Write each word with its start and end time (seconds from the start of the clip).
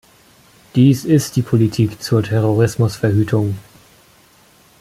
Dies 0.73 1.05
ist 1.05 1.35
die 1.35 1.43
Politik 1.43 2.01
zur 2.01 2.23
Terrorismusverhütung. 2.23 3.53